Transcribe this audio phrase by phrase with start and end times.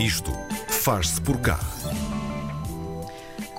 [0.00, 0.32] Isto
[0.66, 1.58] faz-se por cá.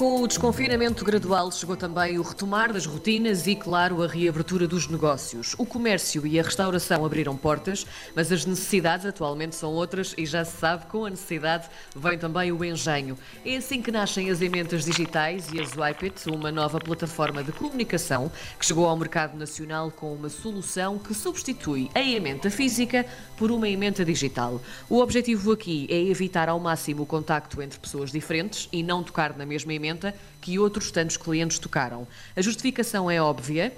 [0.00, 4.88] Com o desconfinamento gradual chegou também o retomar das rotinas e, claro, a reabertura dos
[4.88, 5.54] negócios.
[5.58, 7.86] O comércio e a restauração abriram portas,
[8.16, 12.50] mas as necessidades atualmente são outras e já se sabe, com a necessidade vem também
[12.50, 13.18] o engenho.
[13.44, 18.32] É assim que nascem as emendas digitais e a Zwipit, uma nova plataforma de comunicação
[18.58, 23.04] que chegou ao mercado nacional com uma solução que substitui a emenda física
[23.36, 24.62] por uma emenda digital.
[24.88, 29.36] O objetivo aqui é evitar ao máximo o contacto entre pessoas diferentes e não tocar
[29.36, 29.89] na mesma emenda
[30.40, 32.06] que outros tantos clientes tocaram.
[32.36, 33.72] A justificação é óbvia.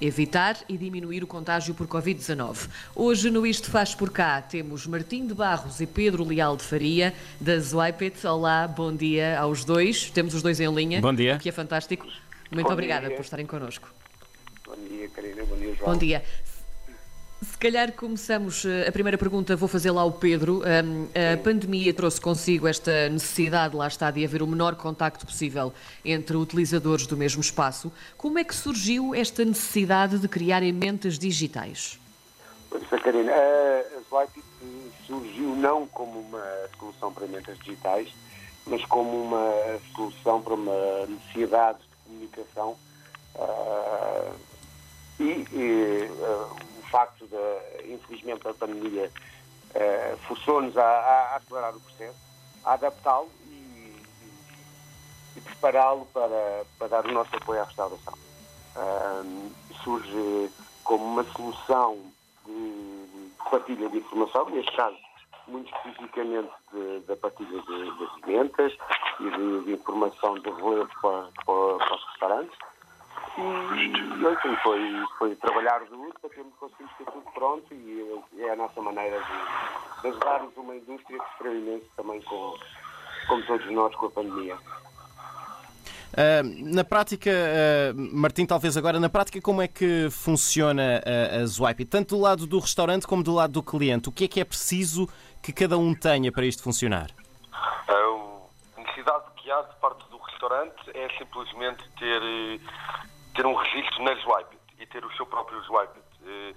[0.00, 2.68] Evitar e diminuir o contágio por Covid-19.
[2.92, 7.14] Hoje no Isto Faz Por Cá temos Martim de Barros e Pedro Leal de Faria,
[7.40, 8.26] da Zwipet.
[8.26, 10.10] Olá, bom dia aos dois.
[10.10, 11.00] Temos os dois em linha.
[11.00, 11.38] Bom dia.
[11.38, 12.04] Que é fantástico.
[12.50, 13.16] Muito Bom obrigada dia.
[13.16, 13.88] por estarem connosco.
[14.66, 15.44] Bom dia, Karina.
[15.44, 15.92] Bom dia, João.
[15.92, 16.24] Bom dia.
[17.42, 20.62] Se calhar começamos eh, a primeira pergunta, vou fazer lá ao Pedro.
[20.64, 25.72] A pandemia trouxe consigo esta necessidade, lá está, de haver o menor contacto possível
[26.04, 27.90] entre utilizadores do mesmo espaço.
[28.16, 31.98] Como é que surgiu esta necessidade de criar emendas digitais?
[32.70, 33.32] Pois Karina.
[33.32, 34.46] A Zwipit
[35.04, 36.44] surgiu não como uma
[36.78, 38.08] solução para emendas digitais,
[38.66, 42.76] mas como uma solução para uma necessidade de comunicação
[43.34, 44.30] ah,
[45.18, 49.10] e, e, o facto de, infelizmente, a pandemia
[49.74, 52.18] ah, forçou-nos a, a acelerar o processo,
[52.64, 54.44] a adaptá-lo e, e-
[55.40, 58.14] prepará-lo para, para dar o nosso apoio à restauração.
[58.76, 59.22] Ah,
[59.82, 60.52] surge
[60.84, 62.12] como uma solução
[62.44, 64.96] de, de partilha de informação, neste caso,
[65.48, 66.52] muito especificamente
[67.06, 68.20] da partilha de, de
[69.20, 72.58] e de, de informação de relevo para, para- para os restaurantes.
[73.38, 78.50] E, e assim, foi, foi trabalhar duro para termos conseguido ter tudo pronto e é
[78.50, 82.54] a nossa maneira de, de ajudarmos uma indústria que sofreu imenso também com,
[83.28, 84.58] como todos nós com a pandemia.
[86.14, 91.46] Ah, na prática, ah, Martim, talvez agora, na prática, como é que funciona a, a
[91.46, 91.86] Zwipit?
[91.86, 94.08] Tanto do lado do restaurante como do lado do cliente.
[94.08, 95.08] O que é que é preciso
[95.42, 97.10] que cada um tenha para isto funcionar?
[97.88, 102.60] A necessidade que há de parte do restaurante é simplesmente ter,
[103.34, 106.04] ter um registro na Zwipit e ter o seu próprio Zwipit.
[106.24, 106.54] Eh,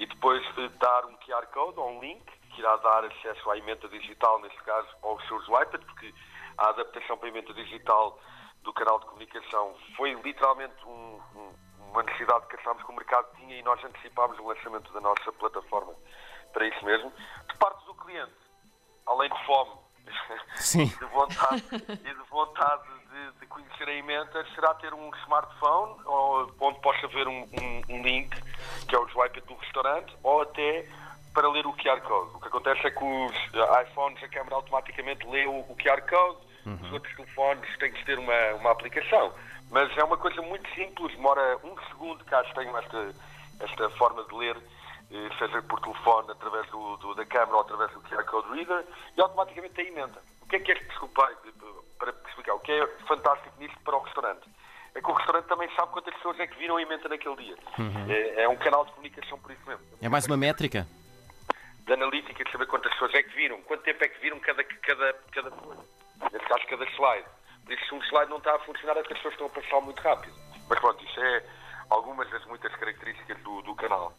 [0.00, 2.22] E depois eh, dar um QR Code ou um link
[2.52, 6.14] que irá dar acesso à emenda digital, neste caso, ao seu Zwipit, porque
[6.56, 8.16] a adaptação para a emenda digital
[8.62, 11.54] do canal de comunicação foi literalmente um- um-
[11.90, 15.32] uma necessidade que achámos que o mercado tinha e nós antecipámos o lançamento da nossa
[15.32, 15.92] plataforma
[16.52, 17.10] para isso mesmo.
[17.50, 18.34] De parte do cliente,
[19.06, 19.72] além de fome
[20.56, 20.86] Sim.
[20.96, 26.50] de vontade, e de vontade de, de conhecer a emenda, será ter um smartphone ou,
[26.60, 28.30] onde possa ver um, um- um link,
[28.88, 30.86] que é o swipe do restaurante, ou até
[31.34, 32.36] para ler o QR Code.
[32.36, 36.00] O que acontece é que os eh, iPhones, a câmera automaticamente lê o, o QR
[36.08, 36.38] Code,
[36.82, 39.32] os outros telefones têm que ter uma, uma aplicação.
[39.70, 43.14] Mas é uma coisa muito simples, demora um segundo caso tenham esta,
[43.60, 44.56] esta forma de ler,
[45.10, 48.84] eh, seja por telefone, através do, do- da câmera ou através do QR Code Reader,
[49.16, 50.20] e automaticamente tem emenda.
[50.42, 51.50] O que é que é, desculpa, eh,
[51.98, 52.12] para
[52.48, 54.48] explicar, o que é fantástico nisto para o restaurante?
[54.94, 57.56] É que o restaurante também sabe quantas pessoas é que viram a emenda naquele dia.
[58.08, 59.84] É, é um canal de comunicação por isso mesmo.
[60.00, 60.86] É mais uma métrica?
[61.84, 64.64] De analítica, de saber quantas pessoas é que viram, quanto tempo é que viram cada,
[64.64, 65.84] cada, cada coisa.
[66.32, 67.28] Nesse caso, cada slide.
[67.64, 69.50] Por isso, se um slide não está a funcionar, é que as pessoas estão a
[69.50, 70.34] passar muito rápido.
[70.68, 71.44] Mas pronto, isso é
[71.90, 74.12] algumas das muitas características do, do canal.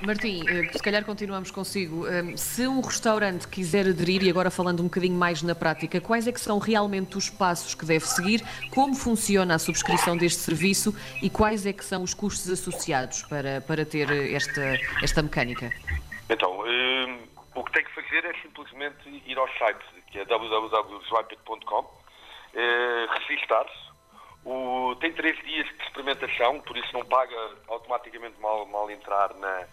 [0.00, 2.06] Martim, eh, se calhar continuamos consigo.
[2.06, 6.26] Eh, Se um restaurante quiser aderir, e agora falando um bocadinho mais na prática, quais
[6.28, 8.44] é que são realmente os passos que deve seguir?
[8.70, 13.60] Como funciona a subscrição deste serviço e quais é que são os custos associados para,
[13.60, 15.72] para ter esta, esta mecânica?
[16.30, 17.18] Então, hum,
[17.56, 21.90] o que tem que fazer é simplesmente ir ao site, que é www.swipit.com,
[22.54, 23.88] eh, registrar-se.
[24.44, 27.34] O- Tem três dias de experimentação, por isso não paga
[27.68, 29.64] automaticamente mal, mal entrar na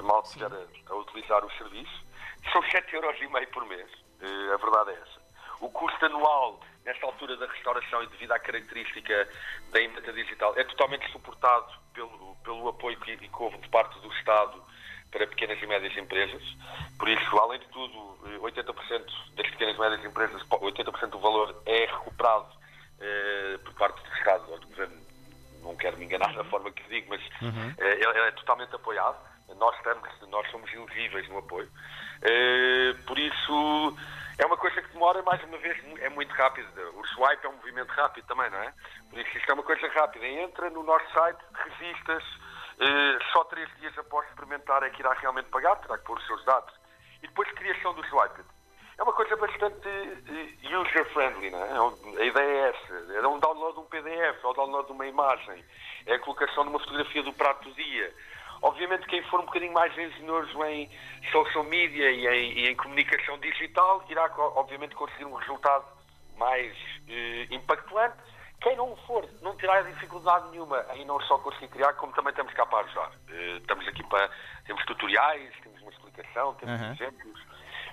[0.00, 2.04] mal estiver a, a utilizar o serviço.
[2.52, 3.88] São 7,5€ por mês,
[4.20, 5.22] eh, a verdade é essa.
[5.60, 9.28] O custo anual, nesta altura da restauração e devido à característica
[9.70, 14.12] da emenda digital, é totalmente suportado pelo, pelo apoio que, que houve de parte do
[14.14, 14.60] Estado
[15.12, 16.42] para pequenas e médias empresas.
[16.98, 19.04] Por isso, além de tudo, eh, 80%
[19.36, 22.48] das pequenas e médias empresas, 80% do valor é recuperado
[22.98, 25.00] eh, por parte do Estado ou do Governo.
[25.62, 27.20] Não quero me enganar na forma que digo, mas
[27.78, 29.16] eh, ele é totalmente apoiado.
[29.56, 31.68] Nós, estamos, nós somos elegíveis no apoio.
[32.22, 33.96] Eh, por isso,
[34.38, 36.68] é uma coisa que demora, mais uma vez, é muito rápido.
[36.94, 38.72] O swipe é um movimento rápido também, não é?
[39.10, 40.26] Por isso, isto é uma coisa rápida.
[40.26, 42.26] Entra no nosso site, registra-se,
[42.80, 46.26] eh, só três dias após experimentar é que irá realmente pagar, terá que pôr os
[46.26, 46.74] seus dados
[47.22, 48.44] e depois criação do Swiped.
[48.98, 52.20] É uma coisa bastante uh, user-friendly, não é?
[52.20, 53.14] A ideia é essa.
[53.14, 55.64] É um download de um PDF, é o download de uma imagem,
[56.06, 58.14] é a colocação de uma fotografia do prato do dia.
[58.62, 60.88] Obviamente, quem for um bocadinho mais engenhoso em
[61.32, 65.84] social media e em, e em comunicação digital irá, obviamente, conseguir um resultado
[66.36, 68.16] mais uh, impactante.
[68.60, 72.54] Quem não for, não terá dificuldade nenhuma em não só conseguir criar, como também estamos
[72.54, 73.10] cá para ajudar.
[73.28, 74.30] Uh, estamos aqui para.
[74.64, 76.92] Temos tutoriais, temos uma explicação, temos uhum.
[76.92, 77.40] exemplos.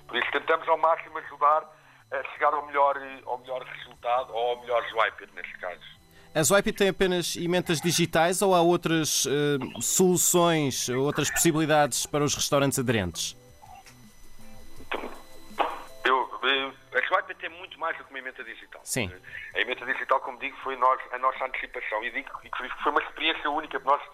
[0.08, 1.64] Por isso, tentamos ao máximo ajudar
[2.12, 2.96] a chegar ao melhor,
[3.26, 5.99] ao melhor resultado ou ao melhor swiper, neste caso.
[6.34, 12.36] A Swipe tem apenas emendas digitais ou há outras uh, soluções, outras possibilidades para os
[12.36, 13.36] restaurantes aderentes?
[16.06, 18.80] Eu, eu, a Swipe tem muito mais do que uma emenda digital.
[18.84, 19.12] Sim.
[19.56, 22.04] A emenda digital, como digo, foi nós, a nossa antecipação.
[22.04, 22.50] E digo que
[22.84, 24.10] foi uma experiência única, porque nós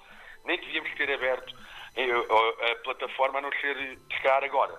[0.46, 1.54] nem devíamos ter aberto
[1.98, 4.74] eh, a plataforma a não ser chegar agora.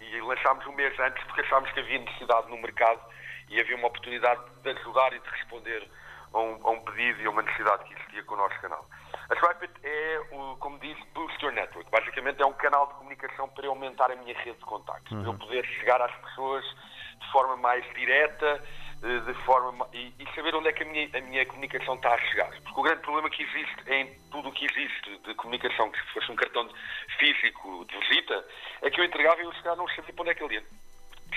[0.00, 3.00] E lançámos um mês antes porque achámos que havia necessidade no mercado
[3.48, 5.88] e havia uma oportunidade de ajudar e de responder
[6.32, 8.86] a um, a um, pedido e a uma necessidade que existia com o nosso canal.
[9.30, 11.90] A Swipeit é, o, como diz, Boost Your Network.
[11.90, 15.22] Basicamente é um canal de comunicação para aumentar a minha rede de contactos, uhum.
[15.22, 18.62] para eu poder chegar às pessoas de forma mais direta
[19.02, 22.14] eh, de forma e, e, saber onde é que a minha, a minha comunicação está
[22.14, 22.50] a chegar.
[22.62, 26.12] Porque o grande problema que existe em tudo o que existe de comunicação, que se
[26.12, 26.68] fosse um cartão
[27.18, 28.44] físico de visita,
[28.82, 30.64] é que eu entregava e eu chegar não sabia para onde é que ele ia.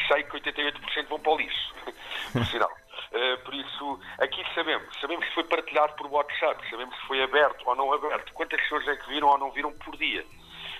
[0.07, 1.75] Sei que 88% vão para o lixo,
[2.33, 2.71] por sinal.
[3.11, 4.87] Uh, por isso, aqui sabemos.
[4.99, 8.87] Sabemos se foi partilhado por WhatsApp, sabemos se foi aberto ou não aberto, quantas pessoas
[8.87, 10.25] é que viram ou não viram por dia.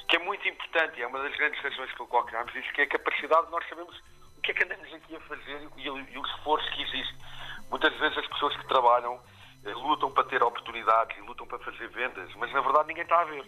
[0.10, 2.81] Que é muito importante e é uma das grandes razões pelo qual criámos isso, que
[2.81, 3.98] é a capacidade de nós sabemos
[4.38, 7.16] o que é que andamos aqui a fazer e, e o esforço que existe.
[7.69, 9.19] Muitas vezes as pessoas que trabalham
[9.66, 13.21] eh, lutam para ter oportunidades e lutam para fazer vendas, mas na verdade ninguém está
[13.21, 13.45] a ver.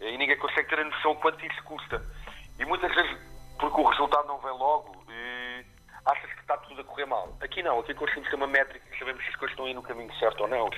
[0.00, 2.02] Eh, e ninguém consegue ter a noção quanto isso custa.
[2.58, 3.18] E muitas vezes,
[3.58, 4.97] porque o resultado não vem logo,
[6.08, 7.36] achas que está tudo a correr mal.
[7.40, 9.82] Aqui não, aqui conseguimos ter uma métrica e sabemos se as coisas estão aí no
[9.82, 10.70] caminho certo ou não.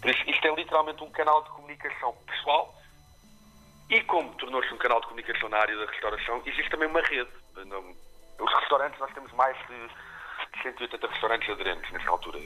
[0.00, 2.74] Por isso, isto é literalmente um canal de comunicação pessoal
[3.90, 7.30] e como tornou-se um canal de comunicação na área da restauração, existe também uma rede.
[8.38, 12.38] Os restaurantes, nós temos mais de 180 restaurantes aderentes nesta altura.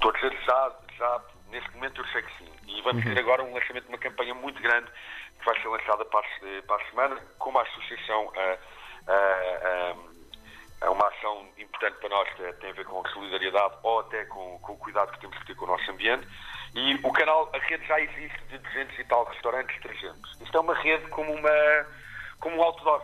[0.00, 1.20] Todos eles já, já,
[1.50, 2.52] neste momento eu sei que sim.
[2.68, 3.14] E vamos uhum.
[3.14, 4.88] ter agora um lançamento de uma campanha muito grande
[5.38, 10.13] que vai ser lançada para a, para a semana, com uma associação a, a, a
[10.84, 14.24] é uma ação importante para nós que tem a ver com a solidariedade ou até
[14.26, 16.28] com, com, o cuidado que temos que ter com o nosso ambiente.
[16.74, 20.40] E o canal, a rede já existe de 200 e tal restaurantes, 300.
[20.40, 21.86] Isto é uma rede como, uma,
[22.40, 23.02] como um outdoor.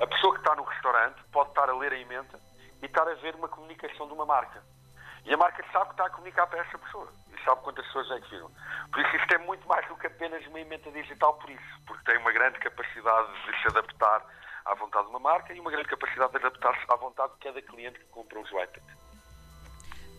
[0.00, 2.40] A pessoa que está no restaurante pode estar a ler a emenda
[2.82, 4.62] e estar a ver uma comunicação de uma marca.
[5.24, 7.08] E a marca sabe que está a comunicar para essa pessoa.
[7.32, 8.50] E sabe quantas pessoas é que viram.
[8.90, 11.80] Por isso isto é muito mais do que apenas uma emenda digital por isso.
[11.86, 14.26] Porque tem uma grande capacidade de se adaptar
[14.64, 17.62] à vontade de uma marca e uma grande capacidade de adaptar-se à vontade de cada
[17.62, 18.82] cliente que compra um Zweitek.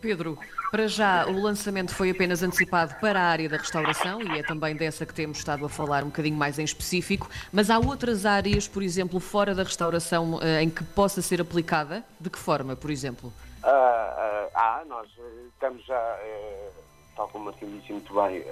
[0.02, 0.38] Pedro,
[0.70, 4.76] para já o lançamento foi apenas antecipado para a área da restauração e é também
[4.76, 8.68] dessa que temos estado a falar um bocadinho mais em específico, mas há outras áreas,
[8.68, 12.04] por exemplo, fora da restauração, eh, em que possa ser aplicada?
[12.20, 13.34] De que forma, por exemplo?
[13.64, 16.70] Ah, ah, ah nós eh, estamos já, eh,
[17.16, 18.44] tal como assim disse muito bem,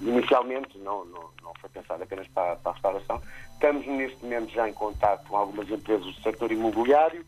[0.00, 3.22] inicialmente não, não, não foi pensado apenas para, para a restauração,
[3.54, 7.24] Estamos neste momento já em contato com algumas empresas do setor imobiliário,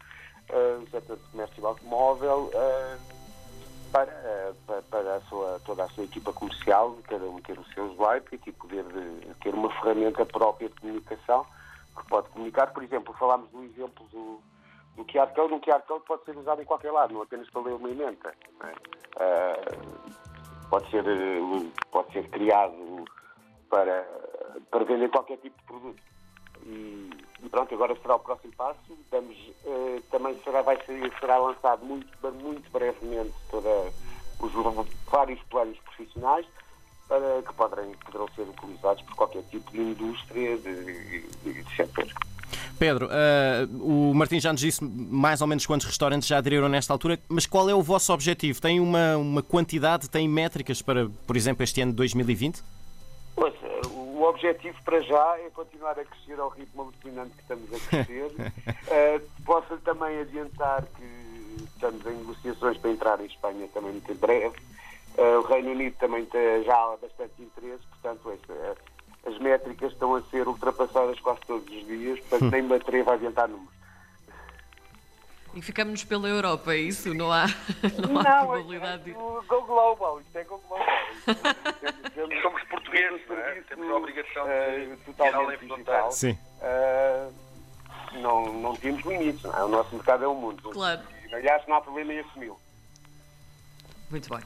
[0.50, 3.00] uh, do setor de comércio e automóvel, uh,
[3.90, 7.64] para, uh, para, para a sua, toda a sua equipa comercial, cada um ter o
[7.72, 11.46] seu swipe e poder de, ter uma ferramenta própria de comunicação
[11.96, 12.66] que pode comunicar.
[12.66, 14.38] Por exemplo, falámos do exemplo do,
[14.96, 15.54] do QR Code.
[15.54, 18.34] Um QR Code pode ser usado em qualquer lado, não apenas para ler uma emenda.
[19.18, 20.25] É?
[20.70, 21.04] Pode, ser,
[21.90, 23.04] pode ser criado
[23.68, 24.06] para,
[24.70, 26.02] para vender qualquer tipo de produto.
[26.64, 27.10] E,
[27.50, 28.80] pronto, agora será o próximo passo.
[29.00, 32.08] Estamos, uh, também será, vai ser, será lançado muito,
[32.42, 33.92] muito brevemente toda,
[34.40, 34.52] os
[35.10, 36.46] vários planos profissionais
[37.08, 42.06] para, que poderem, poderão ser utilizados por qualquer tipo de indústria de, de, de setor.
[42.76, 46.92] Pedro, uh, o Martim já nos disse mais ou menos quantos restaurantes já aderiram nesta
[46.92, 48.60] altura, mas qual é o vosso objetivo?
[48.60, 52.62] Tem uma, uma quantidade, tem métricas para, por exemplo, este ano de 2020?
[53.34, 53.54] Pois,
[53.92, 58.26] o objetivo para já é continuar a crescer ao ritmo alucinante que estamos a crescer.
[58.26, 64.16] uh, posso também adiantar que estamos em negociações para entrar em Espanha também muito em
[64.16, 64.56] breve.
[65.16, 66.26] Uh, o Reino Unido também
[66.64, 68.95] já há bastante interesse, portanto, as
[69.46, 73.48] métricas estão a ser ultrapassadas quase todos os dias, portanto, nem me atrevo a adiantar
[73.48, 73.76] números.
[75.54, 77.14] E ficamos pela Europa, é isso?
[77.14, 77.46] Não há,
[77.98, 79.12] não, não há probabilidade de.
[79.12, 80.86] Go global, isto é go global.
[82.42, 83.62] Somos portugueses, é?
[83.68, 86.12] temos a obrigação de uh, totalmente digital.
[86.12, 86.38] Sim.
[86.60, 87.32] Uh,
[88.20, 89.64] não, não temos limites, não é?
[89.64, 90.70] O nosso mercado é o mundo.
[90.70, 91.00] Claro.
[91.26, 92.60] E, aliás, não há problema em assumi-lo.
[94.10, 94.40] Muito bem.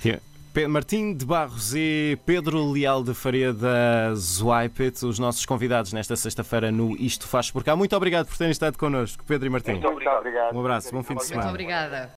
[0.00, 0.20] Sim.
[0.68, 6.72] Martim de Barros e Pedro Leal de Faria da Zwipet, os nossos convidados nesta sexta-feira
[6.72, 7.76] no Isto Faz Por Cá.
[7.76, 9.72] Muito obrigado por terem estado connosco, Pedro e Martim.
[9.72, 10.54] Muito obrigado.
[10.56, 11.50] Um abraço, bom fim de Muito semana.
[11.50, 12.06] obrigada.